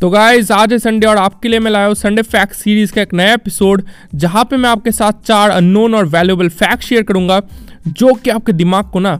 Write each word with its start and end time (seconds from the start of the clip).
तो 0.00 0.08
गाइज़ 0.10 0.52
आज 0.52 0.72
है 0.72 0.78
संडे 0.78 1.06
और 1.06 1.16
आपके 1.16 1.48
लिए 1.48 1.58
मैं 1.60 1.70
लाया 1.70 1.86
हूँ 1.86 1.94
संडे 1.94 2.22
फैक्ट 2.22 2.52
सीरीज़ 2.52 2.92
का 2.92 3.02
एक 3.02 3.12
नया 3.14 3.34
एपिसोड 3.34 3.82
जहाँ 4.14 4.44
पे 4.44 4.56
मैं 4.56 4.68
आपके 4.70 4.92
साथ 4.92 5.20
चार 5.26 5.50
अननोन 5.50 5.94
और 5.94 6.06
वैल्यूएबल 6.06 6.48
फैक्ट 6.50 6.82
शेयर 6.82 7.02
करूँगा, 7.02 7.40
जो 7.88 8.12
कि 8.14 8.30
आपके 8.30 8.52
दिमाग 8.52 8.90
को 8.90 9.00
ना 9.00 9.12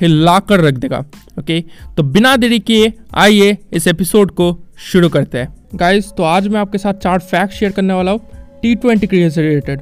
हिला 0.00 0.38
कर 0.40 0.60
रख 0.60 0.74
देगा 0.74 0.98
ओके 1.38 1.60
तो 1.96 2.02
बिना 2.02 2.36
देरी 2.36 2.58
किए, 2.60 2.92
आइए 3.14 3.56
इस 3.72 3.86
एपिसोड 3.86 4.30
को 4.30 4.56
शुरू 4.82 5.08
करते 5.08 5.38
हैं। 5.38 5.54
गाइज़ 5.74 6.10
तो 6.12 6.22
आज 6.24 6.48
मैं 6.48 6.60
आपके 6.60 6.78
साथ 6.78 6.94
चार 6.94 7.18
फैक्ट 7.20 7.52
शेयर 7.54 7.72
करने 7.72 7.94
वाला 7.94 8.12
हूँ 8.12 8.20
टी 8.62 8.74
ट्वेंटी 8.74 9.06
क्रिकेट 9.06 9.32
से 9.32 9.42
रिलेटेड 9.42 9.80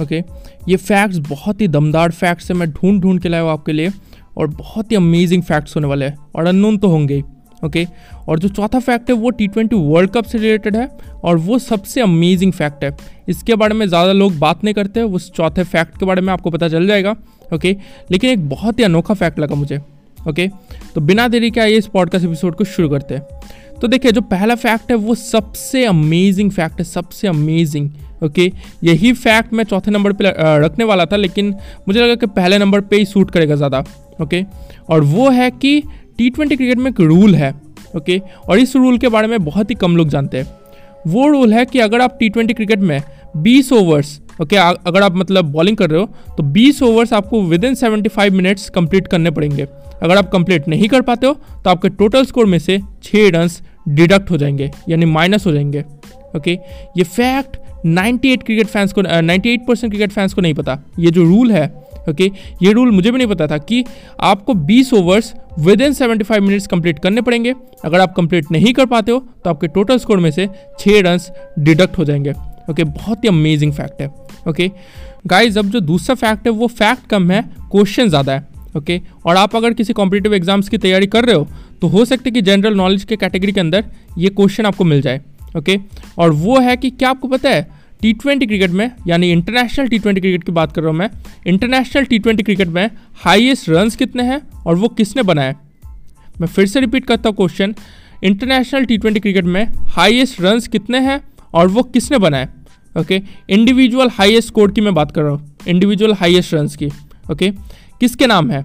ओके 0.00 0.22
ये 0.68 0.76
फैक्ट्स 0.76 1.18
बहुत 1.28 1.60
ही 1.60 1.68
दमदार 1.68 2.10
फैक्ट्स 2.12 2.50
है, 2.50 2.56
मैं 2.56 2.70
ढूंढ 2.70 3.02
ढूंढ 3.02 3.20
के 3.22 3.28
लाया 3.28 3.42
हूँ 3.42 3.50
आपके 3.50 3.72
लिए, 3.72 3.90
और 4.36 4.46
बहुत 4.48 4.90
ही 4.90 4.96
अमेजिंग 4.96 5.42
फैक्ट्स 5.42 5.76
होने 5.76 5.86
वाले 5.86 6.04
हैं, 6.04 6.16
और 6.34 6.46
अननोन 6.46 6.78
तो 6.78 6.88
होंगे 6.88 7.14
ही। 7.14 7.22
ओके 7.64 7.86
और 8.28 8.38
जो 8.38 8.48
चौथा 8.48 8.78
फैक्ट 8.80 9.10
है 9.10 9.16
वो 9.16 9.30
टी 9.30 9.46
ट्वेंटी 9.48 9.76
वर्ल्ड 9.78 10.10
कप 10.10 10.24
से 10.24 10.38
रिलेटेड 10.38 10.76
है 10.76 10.88
और 11.24 11.36
वो 11.38 11.58
सबसे 11.58 12.00
अमेजिंग 12.00 12.52
फैक्ट 12.52 12.84
है। 12.84 12.96
इसके 13.28 13.54
बारे 13.54 13.74
में 13.74 13.86
ज़्यादा 13.86 14.12
लोग 14.12 14.38
बात 14.38 14.64
नहीं 14.64 14.74
करते 14.74 15.02
उस 15.02 15.30
चौथे 15.32 15.64
फैक्ट 15.64 15.98
के 15.98 16.06
बारे 16.06 16.22
में 16.22 16.32
आपको 16.32 16.50
पता 16.50 16.68
चल 16.68 16.86
जाएगा। 16.86 17.14
ओके 17.54 17.76
लेकिन 18.10 18.30
एक 18.30 18.48
बहुत 18.48 18.78
ही 18.78 18.84
अनोखा 18.84 19.14
फैक्ट 19.14 19.38
लगा 19.38 19.54
मुझे। 19.54 19.80
ओके 20.28 20.48
तो 20.94 21.00
बिना 21.00 21.26
देरी 21.28 21.50
के 21.50 21.60
आइए 21.60 21.76
इस 21.76 21.86
पॉडकास्ट 21.88 22.26
एपिसोड 22.26 22.54
को 22.54 22.64
शुरू 22.66 22.88
करते 22.88 23.14
हैं। 23.14 23.78
तो 23.80 23.88
देखिए 23.88 24.12
जो 24.12 24.20
पहला 24.22 24.54
फैक्ट 24.56 24.90
है 24.90 24.96
वो 24.98 25.14
सबसे 25.14 25.84
अमेजिंग 25.86 26.50
फैक्ट 26.50 26.78
है 26.78 26.84
सबसे 26.84 27.28
अमेजिंग 27.28 27.90
ओके 28.22 28.48
okay, 28.48 28.58
यही 28.84 29.12
फैक्ट 29.12 29.52
मैं 29.52 29.64
चौथे 29.64 29.90
नंबर 29.90 30.12
पे 30.12 30.32
रखने 30.62 30.84
वाला 30.84 31.04
था 31.06 31.16
लेकिन 31.16 31.54
मुझे 31.88 32.00
लगा 32.00 32.14
कि 32.14 32.26
पहले 32.28 32.58
नंबर 32.58 32.80
पे 32.80 32.96
ही 32.96 33.04
सूट 33.04 33.30
करेगा 33.30 33.54
ज़्यादा। 33.54 33.78
Okay 34.20 34.42
okay? 34.42 34.90
और 34.90 35.00
वो 35.02 35.28
है 35.30 35.50
कि 35.50 35.82
टी 36.18 36.30
ट्वेंटी 36.30 36.56
क्रिकेट 36.56 36.78
में 36.78 36.90
एक 36.90 37.00
रूल 37.00 37.34
है 37.34 37.54
ओके 37.96 38.20
और 38.48 38.58
इस 38.58 38.74
रूल 38.76 38.98
के 38.98 39.08
बारे 39.08 39.28
में 39.28 39.44
बहुत 39.44 39.70
ही 39.70 39.74
कम 39.74 39.96
लोग 39.96 40.08
जानते 40.08 40.38
हैं। 40.38 40.46
वो 41.06 41.28
रूल 41.28 41.52
है 41.52 41.64
कि 41.64 41.78
अगर 41.78 42.00
आप 42.00 42.16
टी 42.20 42.28
ट्वेंटी 42.28 42.54
क्रिकेट 42.54 42.80
में 42.80 43.02
20 43.36 43.72
ओवर्स 43.72 44.20
ओके 44.42 44.56
अगर 44.56 45.02
आप 45.02 45.16
मतलब 45.16 45.50
बॉलिंग 45.52 45.76
कर 45.76 45.90
रहे 45.90 46.00
हो 46.00 46.34
तो 46.36 46.42
20 46.52 46.82
ओवर्स 46.82 47.12
आपको 47.12 47.42
within 47.64 47.74
seventy 47.74 48.08
five 48.08 48.34
minutes 48.34 48.68
complete 48.70 49.06
करने 49.06 49.30
पड़ेंगे। 49.30 49.66
अगर 50.02 50.16
आप 50.16 50.30
कंप्लीट 50.32 50.68
नहीं 50.68 50.88
कर 50.88 51.00
पाते 51.02 51.26
हो 51.26 51.34
तो 51.64 51.70
आपके 51.70 51.88
टोटल 51.88 52.24
स्कोर 52.24 52.46
में 52.46 52.58
से 52.58 52.78
छः 53.02 53.28
रन्स 53.30 53.60
डिडक्ट 53.88 54.30
हो 54.30 54.36
जाएँगे, 54.36 54.70
यानी 54.88 55.06
माइनस 55.06 55.46
हो 55.46 55.52
जाएँगे 55.52 55.84
ओके 56.36 56.52
ये 56.96 57.02
फैक्ट 57.02 57.56
98 57.86 58.42
क्रिकेट 58.42 58.66
फैंस 58.66 58.92
को 58.92 59.02
98 59.02 59.66
परसेंट 59.68 59.92
क्रिकेट 59.92 60.12
फैंस 60.12 60.34
को 60.34 60.40
नहीं 60.40 60.54
पता। 60.54 60.78
ये 60.98 61.10
जो 61.10 61.24
रूल 61.24 61.52
है 61.52 61.79
ओके 62.08 62.30
ये 62.62 62.72
रूल 62.72 62.90
मुझे 62.90 63.10
भी 63.10 63.18
नहीं 63.18 63.28
पता 63.28 63.46
था 63.46 63.58
कि 63.58 63.84
आपको 64.20 64.54
20 64.66 64.92
overs 64.94 65.32
within 65.80 65.92
seventy 65.92 66.24
five 66.24 66.42
minutes 66.42 66.66
complete 66.66 66.98
करने 66.98 67.20
पड़ेंगे। 67.20 67.54
अगर 67.84 68.00
आप 68.00 68.14
कंप्लीट 68.16 68.50
नहीं 68.52 68.72
कर 68.72 68.86
पाते 68.86 69.12
हो 69.12 69.18
तो 69.44 69.50
आपके 69.50 69.68
टोटल 69.68 69.98
स्कोर 69.98 70.18
में 70.18 70.30
से 70.30 70.48
छः 70.78 71.00
रन्स 71.02 71.30
डिडक्ट 71.58 71.98
हो 71.98 72.04
जाएँगे। 72.04 72.32
ओके 72.70 72.84
बहुत 72.84 73.24
ही 73.24 73.28
अमेजिंग 73.28 73.72
फैक्ट 73.72 74.00
है। 74.02 74.08
ओके 74.48 74.70
गाइज़ 75.26 75.58
अब 75.58 75.70
जो 75.70 75.80
दूसरा 75.80 76.14
फैक्ट 76.14 76.46
है, 76.46 76.52
वो 76.52 76.66
फैक्ट 76.66 77.06
कम 77.06 77.30
है 77.30 77.42
क्वेश्चन 77.72 78.08
ज़्यादा 78.08 78.32
है। 78.32 78.48
Okay 78.76 78.98
okay? 78.98 79.26
और 79.26 79.36
आप 79.36 79.56
अगर 79.56 79.72
किसी 79.72 79.92
कॉम्पिटेटिव 79.92 80.34
एग्ज़ाम्स 80.34 80.68
की 80.68 80.78
तैयारी 80.78 81.06
कर 81.06 81.24
रहे 81.24 81.34
हो 81.36 81.46
तो 81.80 81.86
हो 81.86 82.04
सकता 82.04 82.22
है 82.26 82.30
कि 82.30 82.42
जनरल 82.42 82.74
नॉलेज 82.74 83.04
के 83.04 83.16
कैटेगरी 83.16 83.52
के 83.52 83.60
अंदर 83.60 83.84
ये 84.18 84.28
क्वेश्चन 84.30 84.66
आपको 84.66 84.84
मिल 84.84 85.00
जाए। 85.02 85.20
Okay 85.56 85.76
okay? 85.76 86.18
और 86.18 86.32
वो 86.32 86.58
है 86.60 86.76
कि 86.76 86.90
क्या 86.90 87.10
आपको 87.10 87.28
पता 87.28 87.50
है 87.50 87.79
टी 88.00 88.12
ट्वेंटी 88.12 88.46
क्रिकेट 88.46 88.70
में, 88.70 88.90
यानी 89.06 89.30
इंटरनेशनल 89.32 89.88
टी 89.88 89.98
ट्वेंटी 89.98 90.20
क्रिकेट 90.20 90.44
की 90.44 90.52
बात 90.52 90.72
कर 90.72 90.80
रहा 90.80 90.90
हूँ 90.90 90.98
मैं 90.98 91.10
इंटरनेशनल 91.46 92.04
टी 92.04 92.18
ट्वेंटी 92.18 92.42
क्रिकेट 92.42 92.68
में 92.68 92.90
हाईएस्ट 93.14 93.68
रन्स 93.68 93.96
कितने 93.96 94.22
हैं 94.22 94.40
और 94.66 94.76
वो 94.76 94.88
किसने 94.88 95.22
बनाए? 95.22 95.54
मैं 96.40 96.46
फिर 96.46 96.66
से 96.66 96.80
रिपीट 96.80 97.04
करता 97.04 97.28
हूँ 97.28 97.36
question 97.36 97.74
international 98.24 98.84
T 98.84 98.98
twenty 98.98 99.20
cricket 99.20 99.44
में 99.44 99.66
हाईएस्ट 99.88 100.40
रन्स 100.40 100.68
कितने 100.68 100.98
हैं 101.00 101.20
और 101.54 101.68
वो 101.68 101.82
किसने 101.82 102.18
बनाए? 102.18 102.48
ओके 102.98 103.22
इंडिविजुअल 103.50 104.08
हाईएस्ट 104.08 104.48
स्कोर 104.48 104.72
की 104.72 104.80
मैं 104.80 104.94
बात 104.94 105.12
कर 105.12 105.22
रहा 105.22 105.30
हूँ 105.30 105.56
इंडिविजुअल 105.68 106.14
हाईएस्ट 106.14 106.54
रन्स 106.54 106.76
की 106.76 106.88
ओके 107.30 107.50
किसके 108.00 108.26
नाम 108.26 108.50
है? 108.50 108.64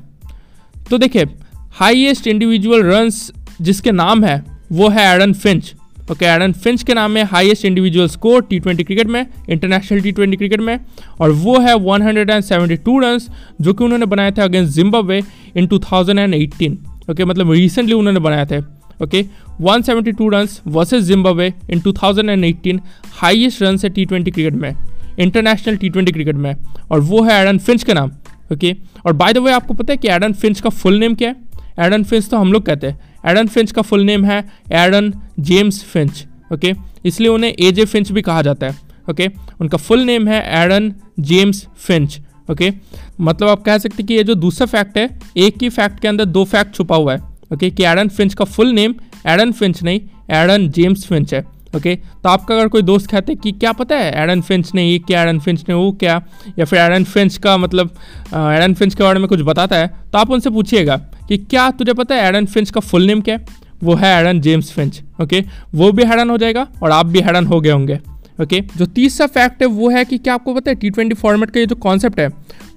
तो 0.89 0.97
देखिए 0.97 1.25
हाईएस्ट 1.71 2.27
इंडिविजुअल 2.27 2.83
रन्स 2.83 3.31
जिसके 3.61 3.91
नाम 3.91 4.23
है, 4.23 4.43
वो 4.71 4.89
है 4.89 5.15
Aaron 5.15 5.33
Finch 5.33 5.73
okay 6.11 6.25
Aaron 6.25 6.51
Finch 6.53 6.83
के 6.83 6.93
नाम 6.93 7.11
में 7.11 7.23
highest 7.23 7.65
individual 7.65 8.07
score 8.07 8.41
T 8.41 8.59
twenty 8.59 8.83
cricket 8.83 9.07
में 9.07 9.25
इंटरनेशनल 9.49 10.01
टी 10.01 10.11
ट्वेंटी 10.11 10.37
क्रिकेट 10.37 10.59
में 10.59 10.79
और 11.21 11.31
वो 11.31 11.59
है 11.59 11.73
172 11.75 13.01
रन्स 13.03 13.29
जो 13.61 13.73
कि 13.73 13.83
उन्होंने 13.83 14.05
बनाए 14.05 14.31
थे 14.31 14.41
अगेंस्ट 14.41 14.73
जिम्बाब्वे 14.73 15.21
इन 15.57 15.67
2018 15.67 17.11
ओके 17.11 17.25
मतलब 17.25 17.51
रिसेंटली 17.51 17.93
उन्होंने 17.93 18.19
बनाए 18.19 18.45
थे। 18.45 18.59
Okay 19.03 19.23
okay, 19.23 19.31
172 19.61 20.31
run 20.33 20.47
versus 20.67 21.03
Zimbabwe 21.03 21.53
in 21.69 21.79
two 21.79 21.91
2018 21.91 22.79
highest 23.13 23.61
run 23.61 23.77
है 23.83 23.89
टी 23.89 24.05
क्रिकेट 24.05 24.53
में 24.53 24.75
इंटरनेशनल 25.19 25.77
टी 25.77 25.89
क्रिकेट 25.89 26.35
में 26.35 26.55
और 26.91 26.99
वो 26.99 27.23
है 27.23 27.41
एडन 27.41 27.57
फिंच 27.57 27.83
का 27.83 27.93
नाम। 27.93 28.11
Okay 28.51 28.55
okay? 28.55 29.05
और 29.05 29.13
बाय 29.13 29.33
द 29.33 29.37
वे 29.37 29.51
आपको 29.51 29.73
पता 29.73 29.93
है 29.93 29.97
कि 29.97 30.07
एडन 30.07 30.33
फिंच 30.33 30.61
का 30.61 30.69
फुल 30.69 30.99
नेम 30.99 31.15
क्या 31.15 31.29
है? 31.29 31.35
एडन 31.79 32.03
फिंच 32.03 32.29
तो 32.29 32.37
हम 32.37 32.53
लोग 32.53 32.65
कहते 32.65 32.87
हैं। 32.87 33.14
एडन 33.25 33.47
फिंच 33.47 33.71
का 33.71 33.81
फुल 33.81 34.03
नेम 34.03 34.25
है, 34.25 34.43
एडन 34.73 35.13
जेम्स 35.39 35.83
फिंच, 35.83 36.25
ओके? 36.53 36.73
इसलिए 37.05 37.29
उन्हें 37.29 37.51
ए 37.51 37.71
जे 37.71 37.85
फिंच 37.85 38.11
भी 38.11 38.21
कहा 38.21 38.41
जाता 38.41 38.67
है, 38.67 38.77
ओके? 39.09 39.29
उनका 39.61 39.77
फुल 39.77 40.03
नेम 40.03 40.27
है 40.27 40.41
एडन 40.63 40.93
जेम्स 41.21 41.65
फिंच, 41.77 42.19
ओके? 42.51 42.71
मतलब 43.19 43.49
आप 43.49 43.63
कह 43.63 43.77
सकते 43.77 43.95
हैं 43.97 44.07
कि 44.07 44.13
ये 44.13 44.23
जो 44.23 44.35
दूसरा 44.35 44.65
फैक्ट 44.67 44.97
है, 44.97 45.09
एक 45.37 45.63
ही 45.63 45.69
फैक्ट 45.71 45.99
के 45.99 46.07
अंदर 46.07 46.25
दो 46.27 46.43
फैक्ट 46.45 46.75
छुपा 46.75 46.95
हुआ 46.95 47.13
है, 47.13 47.19
ओके? 47.53 47.69
कि 47.69 47.83
एडन 47.83 48.07
फिंच 48.09 48.33
का 48.33 48.45
फुल 48.45 48.71
नेम 48.73 48.95
एडन 49.27 49.51
फिंच 49.51 49.83
नहीं, 49.83 49.99
एडन 50.33 50.69
जेम्स 50.69 51.05
फिंच 51.07 51.33
है, 51.33 51.43
ओके? 51.75 51.95
तो 51.95 52.29
आपका 52.29 52.55
अगर 52.55 52.67
कोई 52.67 52.81
दोस्त 52.81 53.09
कहते 53.11 53.35
कि 53.35 53.51
क्या 53.51 53.71
पता 53.73 53.95
है 53.95 54.11
एडन 54.23 54.41
फिंच 54.41 54.73
ने 54.75 54.83
ये 54.83 54.99
क्या, 54.99 55.23
एडन 55.23 55.39
फिंच 55.39 55.63
ने 55.69 55.75
वो 55.75 55.91
क्या, 55.93 56.21
या 56.59 56.65
फिर 56.65 56.79
एडन 56.79 57.03
फिंच 57.03 57.37
का 57.37 57.57
मतलब 57.57 57.95
एडन 58.27 58.73
फिंच 58.73 58.95
के 58.95 59.03
बारे 59.03 59.19
में 59.19 59.27
कुछ 59.27 59.41
बताता 59.41 59.75
है 59.75 59.87
तो 60.11 60.17
आप 60.17 60.31
उनसे 60.31 60.49
पूछिएगा। 60.49 61.01
कि 61.27 61.37
क्या 61.39 61.69
तुझे 61.71 61.93
पता 61.93 62.15
है 62.15 62.27
एडन 62.27 62.45
फिंच 62.45 62.69
का 62.69 62.81
फुल 62.81 63.05
नेम 63.07 63.21
क्या 63.21 63.35
है? 63.35 63.45
वो 63.83 63.95
है 63.95 64.19
एडन 64.19 64.39
जेम्स 64.41 64.71
फिंच 64.71 65.01
ओके 65.21 65.43
वो 65.75 65.91
भी 65.91 66.03
हैरान 66.03 66.29
हो 66.29 66.37
जाएगा 66.37 66.67
और 66.83 66.91
आप 66.91 67.05
भी 67.05 67.19
हैरान 67.19 67.45
हो 67.45 67.59
गए 67.61 67.71
होंगे 67.71 67.99
ओके 68.41 68.59
जो 68.77 68.85
तीसरा 68.85 69.27
फैक्ट 69.27 69.61
है 69.61 69.67
वो 69.69 69.89
है 69.89 70.03
कि 70.05 70.17
क्या 70.17 70.33
आपको 70.33 70.53
पता 70.53 70.71
है 70.71 70.75
टी 70.75 70.89
ट्वेंटी 70.89 71.15
फॉर्मेट 71.15 71.51
का 71.51 71.59
ये 71.59 71.65
जो 71.65 71.75
कॉन्सेप्ट 71.77 72.19
है, 72.19 72.27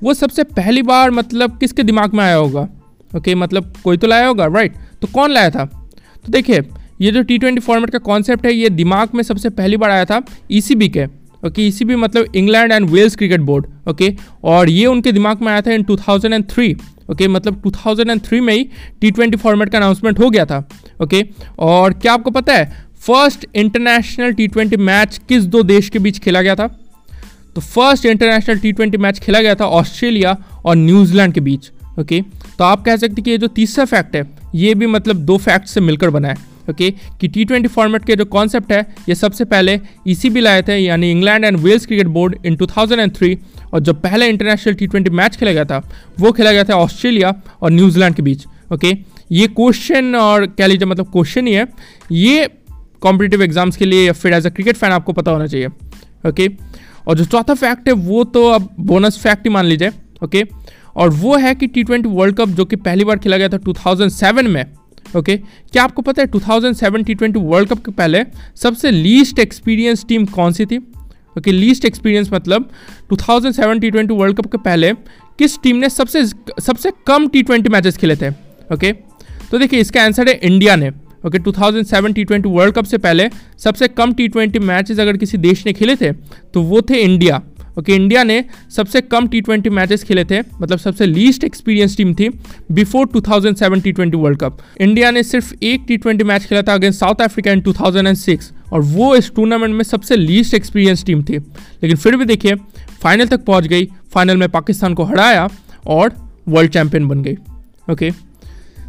वो 0.03 0.15
सबसे 0.15 0.43
पहली 0.45 0.83
बार 0.83 1.11
मतलब 1.11 1.59
किसके 1.59 1.83
दिमाग 1.83 2.15
में 2.15 2.25
आया 2.25 2.35
होगा 2.35 2.69
ओके 3.13 3.35
मतलब 3.35 3.73
कोई 3.85 3.97
तो 3.97 4.07
लाया 4.07 4.27
होगा 4.27 4.47
राइट 4.47 4.75
तो 5.03 5.09
कौन 5.15 5.31
लाया 5.31 5.51
था? 5.51 5.65
तो 5.65 6.33
देखिए, 6.33 6.63
ये 7.01 7.11
जो 7.11 7.23
टी 7.23 7.39
ट्वेंटी 7.39 7.61
फॉर्मेट 7.61 7.91
का 7.91 7.99
कॉन्सेप्ट 8.01 8.47
है, 8.47 8.53
ये 8.53 8.71
दिमाग 8.71 9.15
में 9.15 9.23
सबसे 9.23 9.51
पहली 9.51 9.77
बार 9.77 9.91
आया 9.91 10.05
था 10.05 10.23
ई 10.51 10.61
e 10.61 10.89
के 10.89 11.07
ओके 11.47 11.67
इसी 11.69 11.85
भी 11.85 11.97
मतलब 11.97 12.37
England 12.37 12.73
and 12.73 12.89
Wales 12.91 13.17
cricket 13.17 13.41
board 13.41 13.67
okay 13.89 14.15
और 14.45 14.71
ये 14.71 14.87
उनके 14.87 15.13
दिमाग 15.13 15.43
में 15.43 15.53
आया 15.53 15.61
था 15.61 15.73
इन 15.73 15.85
2003 15.85 16.75
ओके 17.09 17.29
मतलब 17.29 17.63
2003 17.63 18.41
में 18.41 18.53
ही 18.55 18.69
टी 19.01 19.11
ट्वेंटी 19.11 19.37
फॉर्मेट 19.37 19.71
का 19.71 19.79
अनाउंसमेंट 19.79 20.19
हो 20.21 20.31
गया 20.31 20.45
था, 20.45 20.59
ओके? 21.03 21.25
और 21.59 21.93
क्या 21.93 22.13
आपको 22.13 22.31
पता 22.31 22.55
है 22.55 22.87
first 23.01 23.47
international 23.55 24.33
T 24.33 24.47
twenty 24.49 24.77
match 24.77 25.21
किस 25.29 25.45
दो 25.45 25.63
देश 25.63 25.89
के 25.89 25.99
बीच 25.99 26.19
खेला 26.19 26.43
गया 26.43 26.55
था? 26.55 26.67
तो 27.55 27.61
first 27.61 28.07
international 28.07 28.59
T 28.59 28.73
twenty 28.73 28.99
match 28.99 29.19
खेला 29.19 29.41
गया 29.41 29.55
था 29.55 29.67
ऑस्ट्रेलिया 29.77 30.37
और 30.65 30.77
न्यूजीलैंड 30.77 31.35
के 31.35 31.41
बीच, 31.41 31.71
ओके? 32.01 32.21
तो 32.59 32.65
आप 32.65 32.85
कह 32.85 32.97
सकते 32.97 33.23
कि 33.23 33.31
ये 33.31 33.39
जो 33.39 33.47
तीसरा 33.49 33.85
फैक्ट 33.85 34.17
है, 34.17 34.27
ये 34.55 34.75
भी 34.75 34.87
मतलब 34.87 35.17
दो 35.17 35.37
फैक्ट 35.39 35.67
से 35.67 35.81
मिलकर 35.81 36.11
बना 36.11 36.29
है। 36.29 36.37
ओके, 36.71 36.91
कि 37.21 37.29
टी 37.29 37.45
ट्वेंटी 37.45 37.69
फॉर्मेट 37.69 38.05
के 38.05 38.17
जो 38.17 38.25
कॉन्सेप्ट 38.25 38.73
है, 38.73 38.81
ये 39.09 39.15
सबसे 39.15 39.45
पहले 39.45 39.79
इसी 40.07 40.31
भी 40.31 40.41
लाए 40.41 40.63
थे, 40.63 40.77
यानी 40.77 41.11
England 41.11 41.45
and 41.45 41.57
Wales 41.59 41.87
cricket 41.87 42.07
board 42.07 42.37
in 42.47 42.57
2003 42.57 43.37
और 43.75 43.81
जो 43.81 43.93
पहले 43.95 44.29
इंटरनेशनल 44.29 44.75
टी 44.75 44.87
ट्वेंटी 44.87 45.11
मैच 45.11 45.37
खेला 45.37 45.53
गया 45.53 45.65
था, 45.65 45.83
वो 46.21 46.33
खेला 46.33 46.53
गया 46.53 46.65
था 46.65 46.77
ऑस्ट्रेलिया 46.77 47.35
और 47.63 47.71
न्यूजीलैंड 47.71 48.15
के 48.15 48.23
बीच, 48.23 48.47
ओके? 48.73 48.93
ये 49.33 49.47
क्वेश्चन 49.49 50.15
और 50.17 50.47
कह 50.49 50.67
लीजिए 50.67 50.89
मतलब 50.89 51.11
क्वेश्चन 51.13 51.47
ही 51.47 51.53
है, 51.53 51.67
ये 52.13 52.49
कॉम्पिटेटिव 53.03 53.43
एग्ज़ाम्स 53.43 53.77
के 53.77 53.85
लिए 53.85 54.07
या 54.07 54.13
फिर 54.13 54.33
एज 54.35 54.47
अ 54.47 54.51
क्रिकेट 54.51 54.77
फ़ैन 54.77 54.93
आपको 54.93 55.13
पता 55.13 55.31
होना 55.31 55.47
चाहिए, 55.47 55.67
ओके? 56.29 56.49
और 57.07 57.17
जो 57.19 57.25
चौथा 57.25 57.55
फैक्ट 57.55 57.89
है, 57.89 57.95
वो 57.95 58.25
तो 58.25 58.49
अब 58.49 58.69
बोनस 58.81 59.19
फैक्ट 59.19 59.47
ही 59.47 59.53
मान 59.53 59.65
लीजिए, 59.65 59.91
ओके? 60.25 60.45
और 60.97 61.11
वो 61.11 61.37
है 61.37 61.55
कि 61.55 61.67
टी 61.67 61.83
ट्वेंटी 61.85 62.09
वर्ल्ड 62.09 62.37
कप 62.37 62.49
जो 62.49 62.65
कि 62.65 62.77
पहली 62.77 63.05
बार 63.05 63.19
खेला 63.19 63.37
गया 63.37 63.49
था 63.49 63.59
2007 63.59 64.47
में 64.47 64.65
ओके? 65.17 65.37
क्या 65.73 65.85
आपको 65.85 66.03
पता 66.03 66.23
है 66.23 66.29
2007 66.29 67.05
टी 67.05 67.15
ट्वेंटी 67.15 67.41
वर्ल्ड 67.41 67.69
कप 67.69 67.85
के 67.85 67.91
पहले 67.91 68.23
सबसे 68.57 68.91
लीस्ट 68.91 69.39
एक्सपीरियंस 69.39 70.05
टीम 70.09 70.25
कौन 70.27 70.53
सी 70.53 70.67
थी 70.67 70.79
ओके 71.39 71.53
लीस्ट 71.53 71.85
एक्सपीरियंस 71.85 72.31
मतलब 72.33 72.71
2007 73.13 73.81
टी 73.81 73.91
ट्वेंटी 73.91 74.15
वर्ल्ड 74.15 74.37
कप 74.37 74.47
के 74.47 74.59
पहले 74.59 74.93
किस 75.39 75.59
टीम 75.63 75.77
ने 75.77 75.89
सबसे 75.89 76.25
सबसे 76.61 76.91
कम 77.07 77.29
टी 77.29 77.43
ट्वेंटी 77.43 77.69
मैचेस 77.69 77.97
खेले 77.97 78.17
थे 78.17 78.29
ओके? 78.75 78.93
तो 79.51 79.59
देखिए 79.59 79.81
इसका 79.81 80.03
आंसर 80.03 80.29
है 80.29 80.35
इंडिया 80.35 80.77
ने 80.77 80.91
okay 81.27 81.39
okay, 81.39 81.59
2007 81.59 82.15
T 82.15 82.25
twenty 82.25 82.49
world 82.49 82.75
cup 82.75 82.85
से 82.85 82.99
पहले 82.99 83.31
सबसे 83.59 83.89
कम 83.89 84.13
टी 84.13 84.29
ट्वेंटी 84.29 84.59
मैचेस 84.59 84.99
अगर 84.99 85.17
किसी 85.17 85.39
देश 85.39 85.67
ने 85.67 85.73
खेले 85.73 85.97
थे 85.97 86.13
तो 86.55 86.63
वो 86.63 86.83
थे 86.83 86.95
इंडिया 86.95 87.43
ओके 87.79 87.95
इंडिया 87.95 88.23
ने 88.25 88.45
सबसे 88.71 89.01
कम 89.01 89.27
टी 89.29 89.41
ट्वेंटी 89.41 89.71
मैचेस 89.71 90.03
खेले 90.05 90.25
थे 90.25 90.41
मतलब 90.41 90.79
सबसे 90.79 91.07
लीस्ट 91.07 91.45
एक्सपीरियंस 91.45 91.97
टीम 91.97 92.15
थी 92.15 92.29
before 92.73 93.07
2007 93.07 93.83
T 93.85 93.93
twenty 93.93 94.17
world 94.17 94.39
cup 94.39 94.59
India 94.81 95.11
ने 95.11 95.23
सिर्फ़ 95.23 95.53
एक 95.63 95.85
टी 95.89 95.97
ट्वेंटी 95.97 96.25
मैच 96.25 96.45
खेला 96.45 96.63
था 96.63 96.75
अगेंस्ट 96.75 97.01
साउथ 97.01 97.23
अफ्रीका 97.23 97.53
इन 97.53 97.61
2006 97.61 98.53
और 98.73 98.81
वो 98.81 99.15
इस 99.17 99.31
टूर्नामेंट 99.35 99.75
में 99.75 99.85
सबसे 99.85 100.17
लीस्ट 100.17 100.55
एक्सपीरियंस 100.55 101.05
टीम 101.05 101.23
थी। 101.23 101.39
लेकिन 101.39 101.97
फिर 101.97 102.17
भी 102.17 102.25
देखिए 102.25 102.55
फाइनल 103.03 103.27
तक 103.27 103.45
पहुँच 103.45 103.67
गई 103.67 103.89
फाइनल 104.11 104.37
में 104.37 104.49
पाकिस्तान 104.49 104.95
को 104.95 105.05
हराया 105.05 105.49
और 105.87 106.13
वर्ल्ड 106.49 106.71
चैंपियन 106.71 107.09
बन 107.09 107.23
गई। 107.23 107.37
ओके 107.91 108.11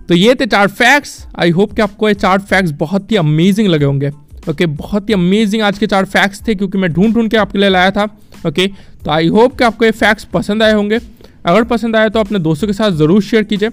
तो 0.07 0.13
ये 0.13 0.35
थे 0.35 0.45
चार 0.45 0.67
फैक्ट्स 0.67 1.25
आई 1.39 1.49
होप 1.49 1.73
कि 1.73 1.81
आपको 1.81 2.07
ये 2.07 2.13
चार 2.13 2.39
फैक्ट्स 2.39 2.71
बहुत 2.71 3.11
ही 3.11 3.17
अमेजिंग 3.17 3.67
लगे 3.67 3.85
होंगे। 3.85 4.09
ओके 4.09 4.51
okay, 4.51 4.77
बहुत 4.77 5.09
ही 5.09 5.13
अमेजिंग 5.13 5.63
आज 5.63 5.77
के 5.77 5.87
चार 5.87 6.05
फैक्ट्स 6.05 6.41
थे 6.47 6.55
क्योंकि 6.55 6.77
मैं 6.77 6.91
ढूंढ 6.93 7.13
ढूंढ 7.13 7.29
के 7.31 7.37
आपके 7.37 7.59
लिए 7.59 7.69
लाया 7.69 7.91
था। 7.91 8.05
ओके 8.45 8.67
तो 9.05 9.11
आई 9.11 9.27
होप 9.29 9.57
कि 9.57 9.63
आपको 9.63 9.85
ये 9.85 9.91
फैक्ट्स 9.93 10.23
पसंद 10.33 10.63
आए 10.63 10.73
होंगे। 10.73 10.99
अगर 11.45 11.63
पसंद 11.65 11.95
आए 11.95 12.09
तो 12.09 12.19
अपने 12.19 12.39
दोस्तों 12.39 12.67
के 12.67 12.73
साथ 12.73 12.91
ज़रूर 12.93 13.21
शेयर 13.23 13.43
कीजिए। 13.43 13.69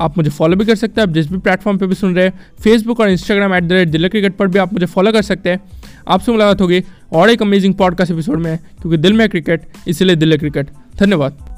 आप 0.00 0.16
मुझे 0.18 0.30
फॉलो 0.30 0.56
भी 0.56 0.64
कर 0.64 0.74
सकते 0.74 1.00
हैं, 1.00 1.08
आप 1.08 1.14
जिस 1.14 1.30
भी 1.30 1.38
प्लेटफॉर्म 1.38 1.78
पर 1.78 1.86
भी 1.86 1.94
सुन 1.94 2.14
रहे 2.16 2.24
हैं 2.24 2.32
फेसबुक 2.62 3.00
और 3.00 3.08
Instagram 3.10 3.54
at 3.54 3.64
the 3.64 3.72
rate 3.72 3.88
Delhi 3.88 4.08
cricket 4.08 4.36
पर 4.36 4.48
भी 4.48 4.58
आप 4.58 4.72
मुझे 4.72 4.86
फॉलो 4.86 5.12
कर 5.12 5.22
सकते 5.22 5.50
हैं। 5.50 5.60
आपसे 6.08 6.32
मुलाकात 6.32 6.60
होगी 6.60 6.82
और 7.12 7.30
एक 7.30 7.42
अमेजिंग 7.42 7.74
पॉडकास्ट 7.74 8.12
एपिसोड 8.12 8.38
में, 8.38 8.58
क्योंकि 8.80 8.96
दिल 8.98 9.12
में 9.12 9.28
क्रिकेट 9.28 9.66
इसलिए 9.88 10.16
दिल्ली 10.16 10.38
क्रिकेट 10.38 10.70
धन्यवाद। 11.00 11.53